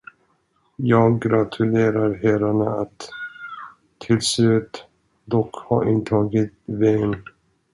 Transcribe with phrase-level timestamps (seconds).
[0.75, 3.09] Jag gratulerar herrarna att
[3.97, 4.85] till slut
[5.25, 7.15] dock ha intagit Wien.